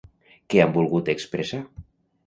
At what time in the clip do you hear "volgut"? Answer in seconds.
0.79-1.15